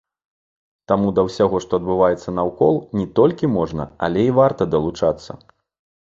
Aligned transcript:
Таму 0.91 1.09
да 1.17 1.25
ўсяго, 1.25 1.59
што 1.65 1.79
адбываецца 1.81 2.33
наўкол, 2.37 2.79
не 2.99 3.05
толькі 3.19 3.49
можна, 3.57 3.85
але 4.07 4.23
і 4.31 4.33
варта 4.39 4.67
далучацца. 4.77 5.31